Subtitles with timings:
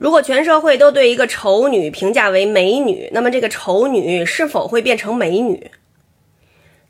[0.00, 5.70] 如果全社会都对一个丑女评价为美女，那么这个丑女是否会变成美女？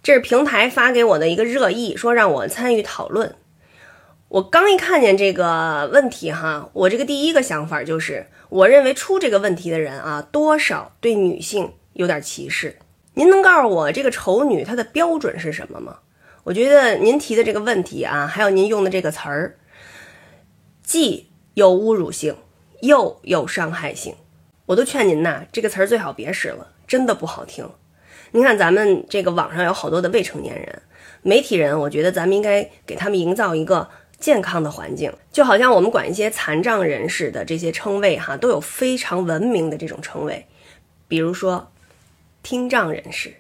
[0.01, 3.35] 这是平台发给我的一个热议，说让我参与讨论。
[4.29, 12.77] 我刚一看见这个问题哈，我这个第一个想法就是，我认为出这个问题的人啊，多少对女性有点歧视。
[13.15, 15.99] 您能告诉我这个丑女她的标准是什么吗？
[16.45, 19.59] 我觉得您提的这个问题啊，还有您用的这个词儿，
[20.85, 22.37] 既有侮辱性，
[22.81, 24.15] 又有伤害性，
[24.67, 27.69] 我都劝您呐，这个词儿最好别使了，真的不好听。
[28.33, 30.83] 您看咱们这个网上有好多的未成年人，
[31.23, 33.89] 媒体人，我觉得咱们应该给他们营造一个。
[34.21, 40.47] 健康的环境，就好像我们管一些残障人士的这些称谓，哈，都有非常文明的这种称谓，
[41.09, 41.73] 比如说
[42.43, 43.33] 听障人士，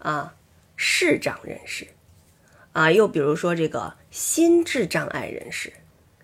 [0.00, 0.34] 啊，
[0.74, 1.86] 视障人士，
[2.72, 5.72] 啊，又比如说这个心智障碍人士。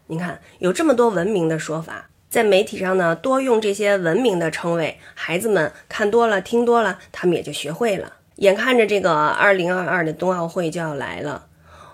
[0.09, 8.15] 你看，有这么多文明的说法，在媒体上呢，多用这些文明的称谓，孩子们看多了、听多了，他们也就学会了。
[8.37, 11.47] 眼看着这个二零二二的冬奥会就要来了。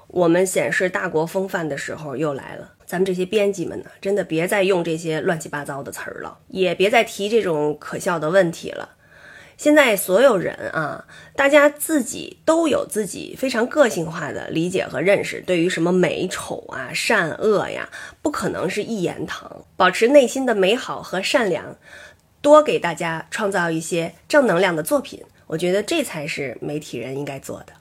[0.09, 8.89] 我们显示大国风范的时候又来了，咱们这些编辑们呢，真的别再用这些乱七八糟的词儿了，也别再提这种可笑的问题了。
[9.56, 11.05] 现在所有人啊，
[11.36, 17.89] 大家自己都有自己非常个性化的理解和认识，对于什么美丑啊、善恶呀，
[18.20, 19.64] 不可能是一言堂。
[19.77, 21.77] 保持内心的美好和善良，
[22.41, 27.72] 多给大家创造一些正能量的作品，我觉得这才是媒体人应该做的。